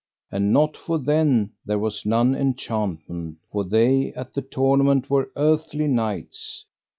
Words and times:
And 0.31 0.51
not 0.51 0.77
for 0.77 0.97
then 0.97 1.51
there 1.63 1.77
was 1.77 2.07
none 2.07 2.33
enchantment, 2.33 3.37
for 3.51 3.63
they 3.63 4.13
at 4.13 4.33
the 4.33 4.41
tournament 4.41 5.11
were 5.11 5.29
earthly 5.35 5.85
knights. 5.85 6.65